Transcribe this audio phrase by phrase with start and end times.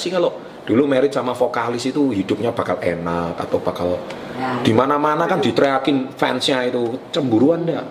[0.00, 0.32] nggak sih kalau
[0.64, 4.00] dulu merit sama vokalis itu hidupnya bakal enak atau bakal
[4.40, 4.56] Ya.
[4.64, 7.84] di mana-mana kan diteriakin fansnya itu cemburuan nggak?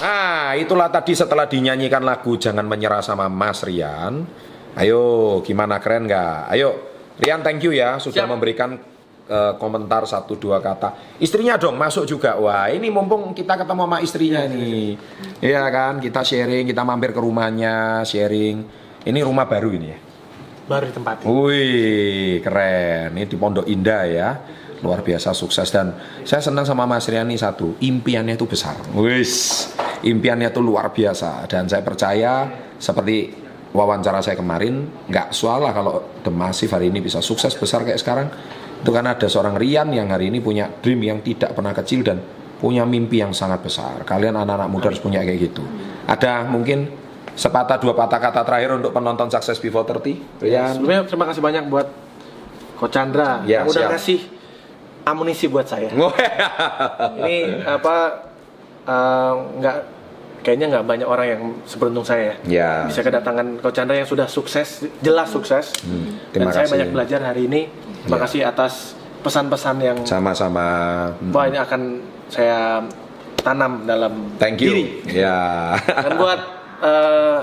[0.00, 4.22] Nah, itulah tadi setelah dinyanyikan lagu Jangan Menyerah sama Mas Rian.
[4.78, 5.02] Ayo,
[5.42, 6.50] gimana keren nggak?
[6.52, 6.70] Ayo,
[7.20, 8.32] Rian thank you ya sudah Siap.
[8.32, 8.80] memberikan
[9.28, 11.18] eh, komentar satu dua kata.
[11.20, 12.38] Istrinya dong masuk juga.
[12.40, 14.96] Wah, ini mumpung kita ketemu sama istrinya nih.
[15.42, 18.64] Iya kan, kita sharing, kita mampir ke rumahnya, sharing.
[19.04, 19.98] Ini rumah baru ini ya.
[20.70, 21.22] Baru ditempati.
[21.26, 23.18] Wih, keren.
[23.18, 24.28] Ini di Pondok Indah ya.
[24.80, 25.92] Luar biasa sukses dan
[26.24, 28.80] saya senang sama Mas Rian ini satu, impiannya itu besar.
[28.96, 29.68] Wis,
[30.00, 32.48] impiannya itu luar biasa dan saya percaya
[32.80, 33.39] seperti
[33.70, 38.26] wawancara saya kemarin nggak salah kalau The Massive hari ini bisa sukses besar kayak sekarang
[38.80, 42.18] itu kan ada seorang Rian yang hari ini punya dream yang tidak pernah kecil dan
[42.60, 44.04] punya mimpi yang sangat besar.
[44.04, 45.64] Kalian anak-anak muda harus punya kayak gitu.
[46.04, 46.88] Ada mungkin
[47.36, 50.44] sepatah dua patah kata terakhir untuk penonton Success Before 30?
[50.44, 50.76] Rian.
[50.76, 51.88] Sebelumnya terima kasih banyak buat
[52.80, 53.92] Coach Chandra Ya, yang udah siap.
[53.96, 54.18] ngasih
[55.04, 55.88] amunisi buat saya.
[57.20, 57.96] Ini apa
[58.88, 59.76] eh, nggak
[60.40, 62.36] kayaknya nggak banyak orang yang seberuntung saya ya.
[62.44, 62.70] Ya.
[62.84, 65.72] Bisa kedatangan Coach Chandra yang sudah sukses, jelas sukses.
[65.80, 66.72] Hmm, Dan terima saya kasih.
[66.74, 67.60] banyak belajar hari ini.
[68.00, 68.22] Terima Ya.
[68.24, 68.72] kasih atas
[69.20, 70.66] pesan-pesan yang Sama-sama.
[71.12, 71.30] Hmm.
[71.30, 71.80] wah ini akan
[72.26, 72.80] saya
[73.36, 74.72] tanam dalam Thank you.
[74.72, 74.84] diri.
[75.06, 75.76] Ya.
[76.04, 76.40] Dan buat
[76.80, 77.38] eh,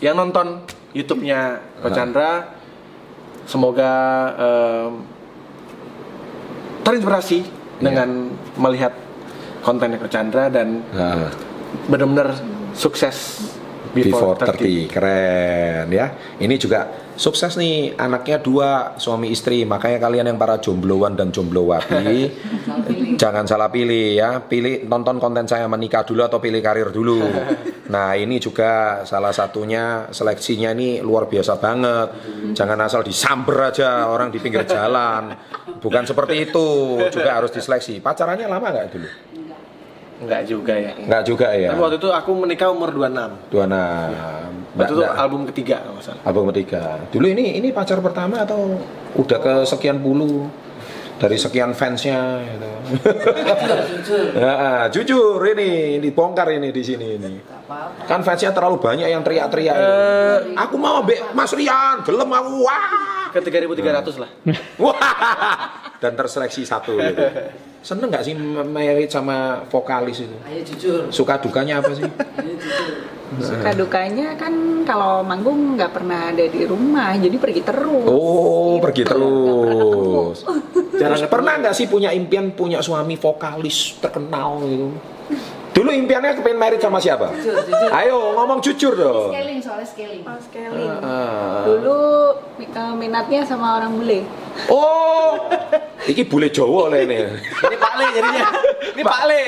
[0.00, 1.96] yang nonton YouTube-nya Coach Nah.
[1.96, 2.30] Chandra,
[3.44, 3.92] semoga
[4.34, 4.88] eh,
[6.82, 7.38] terinspirasi
[7.78, 8.90] dengan melihat
[9.60, 11.30] kontennya Coach Chandra dan Nah,
[11.88, 12.36] benar-benar
[12.76, 13.48] sukses
[13.92, 14.88] before, before, 30.
[14.88, 14.92] 30.
[14.92, 16.06] Keren ya.
[16.38, 18.70] Ini juga sukses nih anaknya dua
[19.00, 19.64] suami istri.
[19.64, 22.30] Makanya kalian yang para jombloan dan jomblowati
[23.22, 24.38] jangan salah pilih ya.
[24.44, 27.20] Pilih nonton konten saya menikah dulu atau pilih karir dulu.
[27.88, 32.08] Nah, ini juga salah satunya seleksinya ini luar biasa banget.
[32.52, 35.32] Jangan asal disamber aja orang di pinggir jalan.
[35.80, 38.04] Bukan seperti itu, juga harus diseleksi.
[38.04, 39.08] Pacarannya lama nggak dulu?
[40.18, 40.92] Enggak juga ya.
[40.98, 41.70] Nggak juga ya.
[41.72, 43.54] Tapi waktu itu aku menikah umur 26.
[43.54, 44.10] Dua enam.
[44.74, 46.22] Waktu itu album ketiga kalau salah.
[46.26, 47.02] Abang ketiga.
[47.10, 48.78] Dulu ini ini pacar pertama atau
[49.18, 50.46] udah ke sekian puluh
[51.18, 52.70] dari sekian fansnya gitu.
[54.38, 57.34] Ya, jujur ini dibongkar ini di sini ini.
[58.06, 59.76] Kan fansnya terlalu banyak yang teriak-teriak.
[59.76, 60.54] ini.
[60.54, 61.02] aku mau
[61.34, 62.52] Mas Rian, gelem aku.
[62.64, 63.28] Wah.
[63.34, 64.30] Ke 3300 lah.
[64.80, 65.87] Wah.
[65.98, 67.18] Dan terseleksi satu gitu.
[67.82, 68.34] Seneng nggak sih
[68.66, 70.36] merit sama vokalis itu?
[70.46, 71.02] Ayo jujur.
[71.10, 72.06] Suka dukanya apa sih?
[72.06, 73.18] Ayo jujur.
[73.44, 74.54] Suka dukanya kan
[74.88, 78.08] kalau manggung nggak pernah ada di rumah, jadi pergi terus.
[78.08, 79.34] Oh, pergi Gitu, ketemu.
[79.68, 80.38] terus.
[80.96, 84.88] Jarang pernah nggak sih punya impian punya suami vokalis terkenal gitu?
[85.76, 87.30] Dulu impiannya kepengen married sama siapa?
[87.38, 87.90] Jujur, jujur.
[87.94, 89.30] Ayo ngomong jujur dong.
[89.30, 90.22] Scaling soalnya scaling.
[90.26, 90.90] Oh, scaling.
[91.04, 91.62] Ah.
[91.68, 91.98] Dulu
[92.58, 94.26] eh, minatnya sama orang bule.
[94.66, 95.46] Oh,
[96.08, 97.20] iki bule Jawa lah ini.
[97.36, 98.46] Ini Pak Le jadinya.
[98.96, 99.40] Ini Pak Le.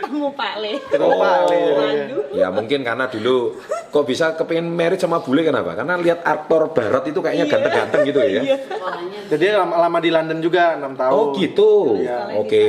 [0.00, 0.72] Ketemu Pak Le.
[0.90, 1.78] Ketemu Pak Le jadinya.
[1.78, 2.24] Waduh.
[2.34, 5.78] Ya mungkin karena dulu kok bisa kepengen married sama bule kenapa?
[5.78, 8.42] Karena lihat aktor barat itu kayaknya ganteng-ganteng gitu ya.
[8.42, 11.14] Warnanya Jadi lama, lama di London juga 6 tahun.
[11.14, 11.70] Oh gitu.
[12.02, 12.38] Iya.
[12.38, 12.66] Oke.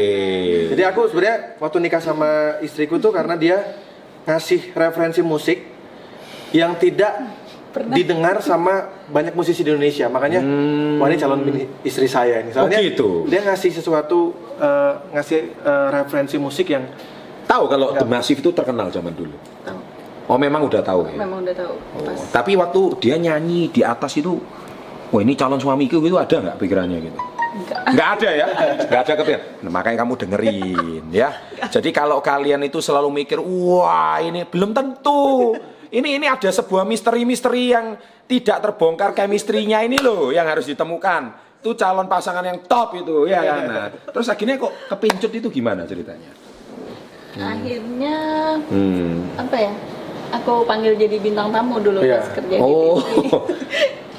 [0.74, 3.58] Jadi aku sebenarnya waktu nikah sama istriku tuh karena dia
[4.30, 5.66] ngasih referensi musik
[6.52, 7.41] yang tidak
[7.72, 7.96] Pernah.
[7.96, 10.12] didengar sama banyak musisi di Indonesia.
[10.12, 10.44] Makanya
[11.00, 11.40] wah ini calon
[11.82, 12.52] istri saya ini.
[12.52, 12.86] Soalnya Hmm.
[12.86, 13.10] Oh, gitu.
[13.32, 16.84] dia ngasih sesuatu eh, ngasih eh, referensi musik yang
[17.42, 19.36] Tahu kalau The Massive itu terkenal zaman dulu.
[19.68, 19.80] Tahu.
[20.32, 21.20] Oh memang udah tahu ya.
[21.20, 21.74] Memang udah tahu.
[22.00, 22.20] Oh, Pas.
[22.32, 24.40] tapi waktu dia nyanyi di atas itu,
[25.12, 27.20] wah ini calon suamiku itu ada nggak pikirannya gitu?
[27.52, 27.80] Enggak.
[27.92, 28.46] Nggak ada ya,
[28.88, 29.44] nggak ada kepikiran.
[29.60, 31.30] Nah, makanya kamu dengerin ya.
[31.68, 35.52] Jadi kalau kalian itu selalu mikir, wah ini belum tentu.
[35.92, 41.22] Ini ini ada sebuah misteri-misteri yang tidak terbongkar chemistry-nya ini loh yang harus ditemukan.
[41.60, 43.62] Itu calon pasangan yang top itu ya kan.
[43.68, 46.32] Nah, terus akhirnya kok kepincut itu gimana ceritanya?
[47.36, 48.16] Akhirnya
[48.68, 49.36] Hmm.
[49.36, 49.72] apa ya?
[50.32, 52.24] Aku panggil jadi bintang tamu dulu Iya.
[52.24, 53.28] pas kerja Oh, di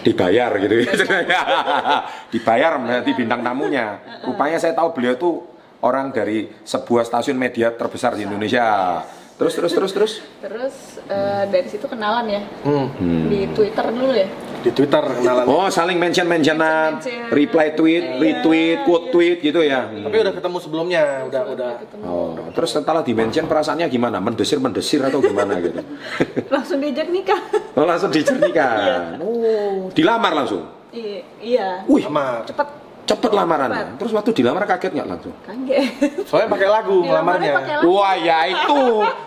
[0.12, 0.92] dibayar gitu ya.
[2.32, 3.96] dibayar nanti bintang tamunya.
[4.20, 5.40] Rupanya saya tahu beliau tuh
[5.80, 9.00] orang dari sebuah stasiun media terbesar di Indonesia.
[9.42, 10.12] Terus terus terus terus.
[10.38, 10.74] Terus
[11.04, 13.26] eh, dari situ kenalan ya hmm, Hmm.
[13.26, 14.28] di Twitter dulu ya.
[14.62, 15.44] di Twitter kenalan.
[15.44, 17.34] Oh, saling mention-mentionan, Mention-mention.
[17.34, 19.90] reply tweet, retweet, quote tweet gitu ya.
[19.90, 21.70] Tapi udah ketemu sebelumnya, udah udah.
[22.00, 24.22] Oh, terus setelah di-mention perasaannya gimana?
[24.22, 25.82] Mendesir-mendesir atau gimana gitu?
[26.54, 27.40] Langsung diajak nikah.
[27.74, 29.18] Oh, langsung dicernikan.
[29.18, 30.62] Oh, dilamar langsung.
[30.94, 31.68] Iya, iya.
[31.90, 32.46] Wih, Sama.
[32.46, 32.68] Cepet
[33.02, 33.82] cepet lamarannya.
[33.82, 33.98] Cepat.
[33.98, 35.34] Terus waktu dilamar kaget nggak langsung?
[35.42, 35.86] kaget.
[36.26, 37.52] Soalnya pakai lagu ngelamarnya.
[37.82, 38.80] Wah ya itu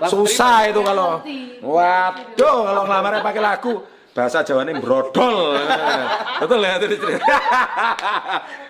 [0.05, 1.19] susah itu kalau
[1.59, 3.73] waduh kalau ngelamarnya pakai lagu
[4.15, 5.59] bahasa Jawanya brodol
[6.39, 7.03] betul ya itu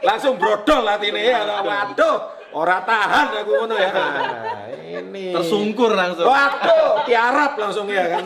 [0.02, 2.18] langsung brodol hati ini ya waduh
[2.50, 6.26] ora tahan aku ngono ya Nah, ini Tersungkur langsung.
[6.26, 8.24] waduh tiarap langsung ya kan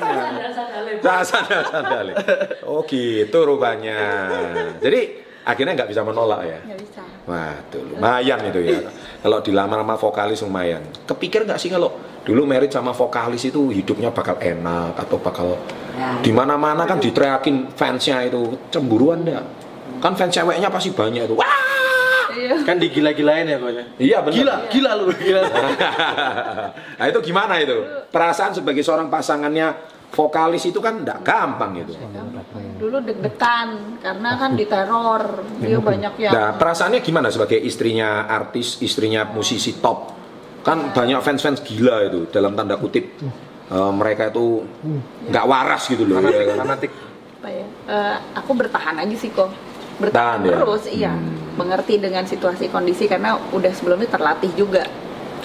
[1.27, 2.07] sandal sandal
[2.63, 3.99] oh gitu rupanya
[4.79, 7.01] jadi akhirnya nggak bisa menolak ya Nggak bisa.
[7.29, 8.79] Waduh, lumayan itu ya.
[9.21, 10.81] Kalau dilamar sama vokalis lumayan.
[11.05, 11.93] Kepikir nggak sih kalau
[12.25, 15.57] dulu merit sama vokalis itu hidupnya bakal enak atau bakal
[16.23, 19.45] di mana-mana kan diteriakin fansnya itu cemburuan nggak?
[19.99, 21.35] Kan fans ceweknya pasti banyak itu.
[21.35, 21.69] Wah!
[22.29, 22.55] Iya.
[22.63, 23.85] Kan digila-gilain ya pokoknya.
[23.99, 24.35] Iya benar.
[24.37, 25.41] Gila, gila lu, gila.
[26.99, 27.77] nah itu gimana itu?
[28.13, 29.75] Perasaan sebagai seorang pasangannya
[30.09, 31.93] vokalis itu kan nggak gampang gitu.
[32.81, 35.23] Dulu deg-degan karena kan diteror.
[35.61, 40.17] Dia banyak yang Nah, perasaannya gimana sebagai istrinya artis, istrinya musisi top?
[40.65, 43.05] Kan banyak fans-fans gila itu dalam tanda kutip.
[43.69, 44.65] Eh, mereka itu
[45.29, 46.19] nggak waras gitu loh.
[46.25, 46.57] ya?
[46.57, 46.91] Fanatik.
[47.39, 47.67] apa ya?
[47.87, 49.47] eh, aku bertahan aja sih kok.
[49.47, 50.49] Tahan Bertahan ya?
[50.59, 51.13] terus, iya.
[51.55, 54.83] Mengerti dengan situasi kondisi karena udah sebelumnya terlatih juga.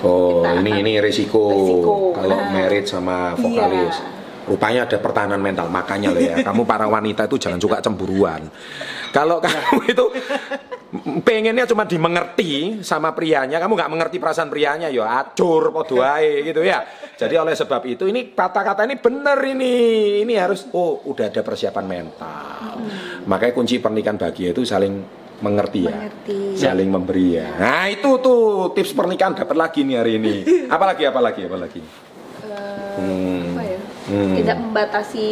[0.02, 2.50] Oh, Kita ini ini resiko, Resiko, kalau nah.
[2.52, 3.94] merit sama vokalis.
[3.94, 4.23] Iya.
[4.44, 6.40] Rupanya ada pertahanan mental, makanya loh ya.
[6.46, 8.44] Kamu para wanita itu jangan suka cemburuan.
[9.14, 10.04] Kalau kamu itu
[11.22, 16.66] pengennya cuma dimengerti sama prianya, kamu nggak mengerti perasaan prianya, ya acur, podo ae, gitu
[16.66, 16.82] ya.
[17.14, 19.74] Jadi oleh sebab itu ini kata-kata ini bener ini,
[20.26, 22.74] ini harus oh udah ada persiapan mental.
[23.26, 24.98] Makanya kunci pernikahan bahagia itu saling
[25.38, 26.38] mengerti ya, Mengerti.
[26.58, 27.48] saling memberi ya.
[27.58, 30.34] Nah itu tuh tips pernikahan dapat lagi nih hari ini.
[30.74, 31.80] Apalagi apalagi apalagi.
[31.80, 33.33] Eh, Hmm.
[34.04, 34.20] Apa ya?
[34.20, 34.34] Hmm.
[34.36, 35.26] Tidak membatasi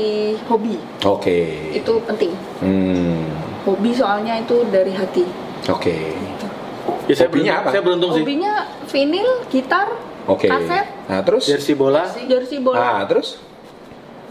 [0.48, 0.76] hobi.
[1.04, 1.38] Oke.
[1.72, 2.32] Itu penting.
[2.58, 3.28] Hmm.
[3.62, 5.24] Hobi soalnya itu dari hati.
[5.68, 6.16] Oke.
[7.06, 7.68] Ya, saya Hobinya beruntung, apa?
[7.70, 8.22] Saya beruntung sih.
[8.22, 8.52] Hobinya
[8.88, 9.88] vinil, gitar,
[10.26, 10.46] Oke.
[10.46, 11.44] kaset, Nah terus?
[11.46, 12.06] Jersey bola.
[12.08, 12.78] jersey bola.
[12.78, 13.38] Ah terus?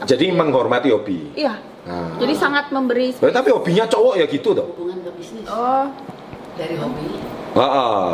[0.02, 1.32] Jadi menghormati hobi.
[1.38, 1.56] Iya.
[1.82, 2.14] Nah.
[2.18, 4.66] Jadi sangat memberi Berarti tapi hobinya cowok ya gitu tuh.
[4.70, 5.90] hubungan ke bisnis Oh,
[6.54, 7.10] dari hobi
[7.52, 8.14] Heeh.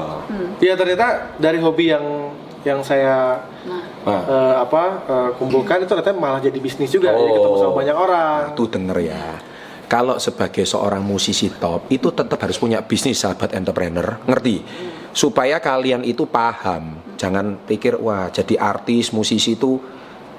[0.64, 2.32] Iya ternyata dari hobi yang
[2.68, 7.12] yang saya nah eh, apa eh, kumpulkan itu ternyata malah jadi bisnis juga.
[7.16, 8.42] Jadi ketemu sama banyak orang.
[8.52, 9.26] Nah, tuh denger ya.
[9.88, 14.60] Kalau sebagai seorang musisi top itu tetap harus punya bisnis sahabat entrepreneur, ngerti?
[15.16, 17.00] Supaya kalian itu paham.
[17.16, 19.80] Jangan pikir wah jadi artis, musisi itu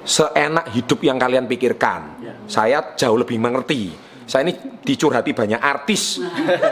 [0.05, 2.21] seenak hidup yang kalian pikirkan.
[2.45, 4.08] Saya jauh lebih mengerti.
[4.29, 4.53] Saya ini
[4.85, 6.21] dicurhati banyak artis,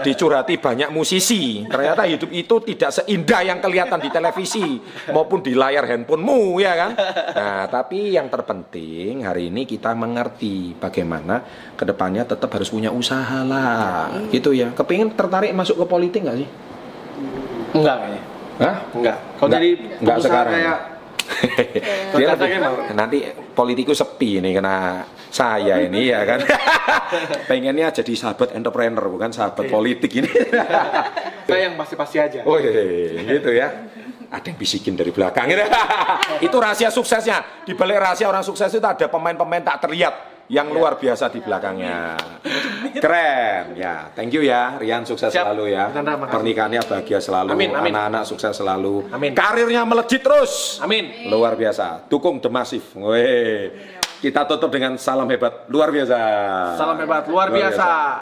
[0.05, 1.65] dicurhati banyak musisi.
[1.65, 4.77] Ternyata hidup itu tidak seindah yang kelihatan di televisi
[5.09, 6.91] maupun di layar handphonemu, ya kan?
[7.33, 11.41] Nah, tapi yang terpenting hari ini kita mengerti bagaimana
[11.73, 14.69] ke depannya tetap harus punya usaha lah, gitu ya.
[14.77, 16.49] Kepingin tertarik masuk ke politik nggak sih?
[17.73, 18.21] Enggak kayaknya.
[18.61, 18.75] Hah?
[18.93, 19.17] Enggak.
[19.17, 19.57] Kalau Enggak.
[19.57, 20.53] jadi Enggak sekarang.
[20.53, 20.77] kayak
[21.37, 22.93] Dia Kata-kata lebih- gimana?
[22.93, 23.17] nanti
[23.53, 26.39] politikus sepi nih kena saya ini ya kan.
[27.49, 30.29] Pengennya jadi sahabat entrepreneur bukan sahabat politik ini.
[31.47, 32.39] saya yang pasti-pasti aja.
[32.47, 33.69] Oh iya, gitu ya.
[34.27, 35.47] Ada yang bisikin dari belakang.
[36.45, 37.63] itu rahasia suksesnya.
[37.63, 40.13] Di balik rahasia orang sukses itu ada pemain-pemain tak terlihat
[40.47, 42.15] yang luar biasa di belakangnya.
[42.95, 43.75] Keren.
[43.75, 45.47] Ya, thank you ya Rian sukses Siap.
[45.49, 45.91] selalu ya.
[45.91, 46.15] Chandra.
[46.17, 47.49] Pernikahannya bahagia selalu.
[47.53, 47.91] Amin, amin.
[47.93, 49.07] Anak-anak sukses selalu.
[49.11, 49.31] Amin.
[49.35, 50.77] Karirnya melejit terus.
[50.83, 51.27] Amin.
[51.31, 52.05] Luar biasa.
[52.11, 52.87] Dukung The Massive.
[52.97, 53.71] Weh.
[54.17, 56.17] Kita tutup dengan salam hebat luar biasa.
[56.73, 58.19] Salam hebat luar biasa.